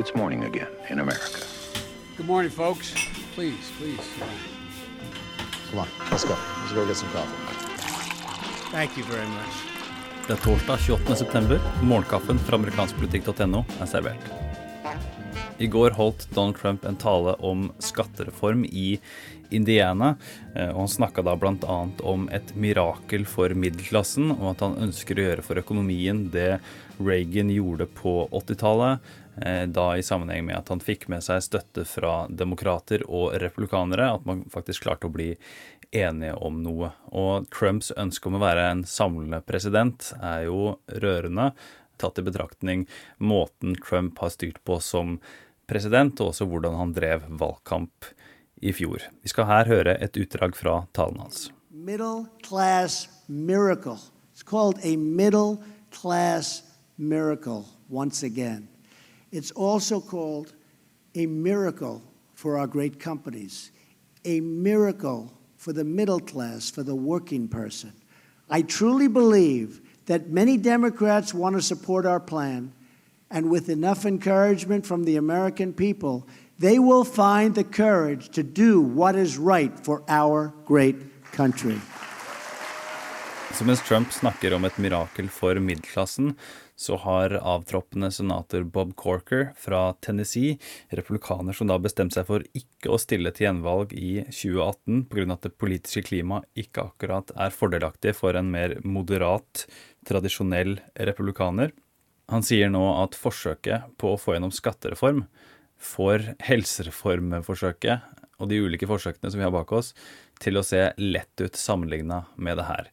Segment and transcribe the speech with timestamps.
[0.00, 1.40] it's morning again in America.
[2.16, 2.94] Good morning, folks.
[3.34, 4.00] Please, please.
[5.70, 6.36] Come on, let's go.
[6.60, 7.36] Let's go get some coffee.
[8.72, 9.54] Thank you very much.
[10.26, 11.16] Det er torsdag 28.
[11.16, 11.60] september.
[11.82, 14.49] Morgenkaffen fra amerikanskpolitikk.no er servert.
[15.60, 19.00] I går holdt Donald Trump en tale om skattereform i
[19.50, 20.16] Indiana.
[20.54, 21.88] Eh, og Han snakka da bl.a.
[22.00, 26.62] om et mirakel for middelklassen, og at han ønsker å gjøre for økonomien det
[26.96, 29.10] Reagan gjorde på 80-tallet.
[29.44, 34.14] eh, Da i sammenheng med at han fikk med seg støtte fra demokrater og republikanere.
[34.14, 35.34] At man faktisk klarte å bli
[35.92, 36.94] enige om noe.
[37.12, 41.50] Og Trumps ønske om å være en samlende president er jo rørende,
[42.00, 42.86] tatt i betraktning
[43.18, 48.04] måten Trump har styrt på som president, og også hvordan han drev valgkamp
[48.62, 48.98] i fjor.
[49.22, 51.50] Vi skal her høre et utdrag fra talen hans.
[51.72, 53.98] middle class miracle.
[54.34, 56.62] It's called a middle class
[56.98, 58.68] miracle once again.
[59.32, 60.52] It's also called
[61.14, 62.02] a miracle
[62.34, 63.70] for our great companies,
[64.24, 67.92] a miracle for the middle class, for the working person.
[68.48, 72.72] I truly believe that many Democrats want to support our plan,
[73.30, 76.26] and with enough encouragement from the American people,
[76.58, 80.96] they will find the courage to do what is right for our great
[81.32, 81.78] country.
[83.52, 86.34] Så mens Trump snakker om et mirakel for middelklassen,
[86.76, 90.56] så har avtroppende senator Bob Corker fra Tennessee,
[90.88, 95.26] republikaner som da bestemte seg for ikke å stille til gjenvalg i 2018 pga.
[95.34, 99.66] at det politiske klimaet ikke akkurat er fordelaktig for en mer moderat,
[100.06, 101.74] tradisjonell republikaner.
[102.30, 105.24] Han sier nå at forsøket på å få gjennom skattereform
[105.80, 109.92] får helsereformforsøket og de ulike forsøkene som vi har bak oss,
[110.40, 112.86] til å se lett ut sammenligna med det her.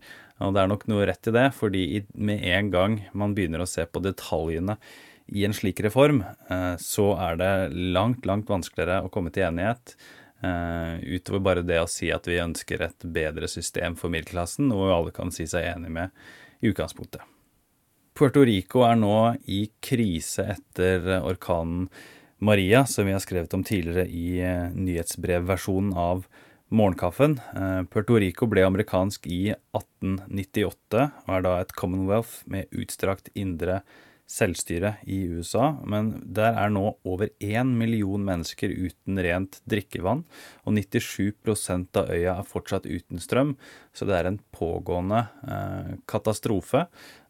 [0.43, 3.69] Og det er nok noe rett i det, fordi med en gang man begynner å
[3.69, 4.75] se på detaljene
[5.27, 7.53] i en slik reform, eh, så er det
[7.95, 9.95] langt, langt vanskeligere å komme til enighet.
[10.43, 14.93] eh, Utover bare det å si at vi ønsker et bedre system for middelklassen, noe
[14.93, 16.09] alle kan si seg enig med
[16.61, 17.36] i utgangspunktet.
[18.17, 21.83] Puerto Rico er nå i krise etter orkanen
[22.41, 26.23] Maria, som vi har skrevet om tidligere i eh, nyhetsbrevversjonen av
[26.73, 27.35] Morgenkaffen.
[27.53, 33.83] Eh, Puerto Rico ble amerikansk i 1898 og er da et commonwealth med utstrakt indre
[34.27, 40.25] selvstyre i USA, men der er nå over én million mennesker uten rent drikkevann,
[40.67, 43.55] og 97% av øya er fortsatt uten strøm,
[43.95, 46.87] så det er en pågående eh, katastrofe,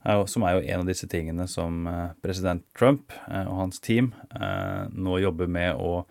[0.08, 3.80] er som er jo en av disse tingene som eh, president Trump eh, og hans
[3.84, 6.02] team eh, nå jobber med å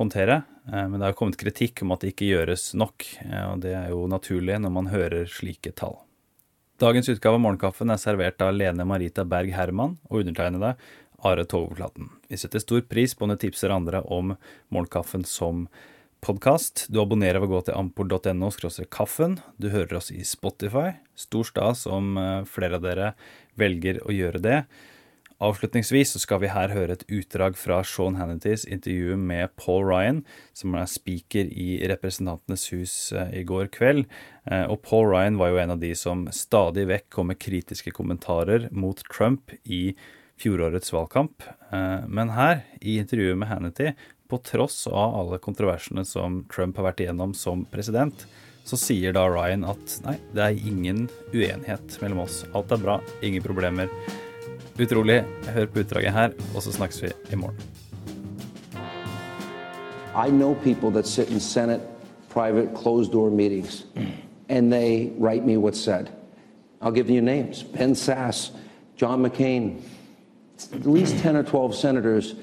[0.00, 0.42] håndtere.
[0.72, 3.76] Eh, Men det har kommet kritikk om at det ikke gjøres nok, eh, og det
[3.76, 6.00] er jo naturlig når man hører slike tall.
[6.82, 10.72] Dagens utgave av Morgenkaffen er servert av Lene Marita Berg Herman og undertegnede
[11.22, 12.08] Are Toveflaten.
[12.26, 14.32] Vi setter stor pris på om du tipser andre om
[14.74, 15.68] Morgenkaffen som
[16.24, 16.88] podkast.
[16.90, 18.50] Du abonnerer ved å gå til ampol.no
[18.90, 19.38] kaffen.
[19.54, 20.96] Du hører oss i Spotify.
[21.14, 23.12] Stor stas om eh, flere av dere
[23.54, 24.58] velger å gjøre det.
[25.44, 30.22] Avslutningsvis så skal vi her høre et utdrag fra Sean Hannitys intervju med Paul Ryan,
[30.56, 34.06] som er speaker i Representantenes hus eh, i går kveld.
[34.48, 37.92] Eh, Og Paul Ryan var jo en av de som stadig vekk kom med kritiske
[37.92, 39.96] kommentarer mot Trump i
[40.40, 41.44] fjorårets valgkamp.
[41.70, 43.92] Eh, Men her, i intervjuet med Hannity,
[44.30, 48.24] på tross av alle kontroversene som Trump har vært igjennom som president,
[48.64, 52.46] så sier da Ryan at nei, det er ingen uenighet mellom oss.
[52.56, 53.92] Alt er bra, ingen problemer.
[54.80, 55.24] Utrolig.
[55.72, 57.56] På utdraget her, og så snakkes vi i morgen.
[60.26, 61.80] I know people that sit in Senate
[62.34, 63.86] private closed door meetings
[64.48, 66.10] and they write me what's said.
[66.80, 68.52] I'll give you names Ben Sass,
[68.96, 69.80] John McCain,
[70.72, 72.34] at least 10 or 12 senators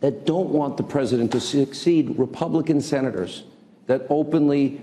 [0.00, 3.44] that don't want the president to succeed, Republican senators
[3.86, 4.80] that openly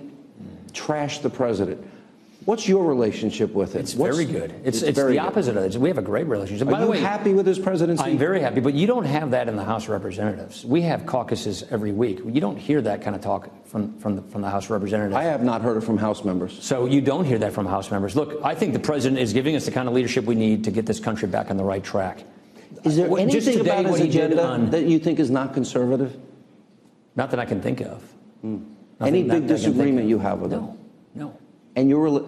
[0.74, 1.86] trash the president.
[2.46, 3.80] What's your relationship with it?
[3.80, 4.54] It's What's- very good.
[4.64, 5.28] It's, it's, very the good.
[5.28, 5.76] opposite of it.
[5.80, 6.68] We have a great relationship.
[6.68, 8.04] Are By the you way, happy with his presidency?
[8.04, 10.66] I'm very happy, but you don't have that in the House of Representatives.
[10.66, 12.20] We have caucuses every week.
[12.26, 15.16] You don't hear that kind of talk from, from, the, from the House of Representatives.
[15.16, 16.62] I have not heard it from House members.
[16.64, 18.16] So you don't hear that from House members.
[18.16, 20.72] Look, I think the president is giving us the kind of leadership we need to
[20.72, 22.24] get this country back on the right track.
[22.84, 25.00] Is there What- just anything today, about his what he did agenda on- that you
[25.00, 26.18] think is not conservative?
[27.16, 28.02] Not that I can think of.
[28.42, 28.58] Hmm.
[29.00, 30.62] Any that I big disagreement you have with him?
[30.62, 30.78] No,
[31.16, 31.38] no.
[31.76, 32.26] And you're,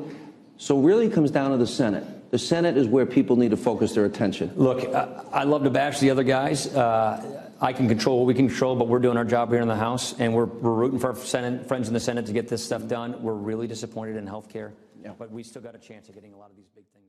[0.58, 2.04] so really it comes down to the Senate.
[2.32, 4.52] The Senate is where people need to focus their attention.
[4.56, 6.68] Look, uh, I love to bash the other guys.
[6.68, 9.68] Uh, I can control what we can control, but we're doing our job here in
[9.68, 12.48] the House, and we're, we're rooting for our Senate, friends in the Senate to get
[12.48, 13.22] this stuff done.
[13.22, 14.74] We're really disappointed in health care,
[15.18, 17.05] but we still got a chance of getting a lot of these big things.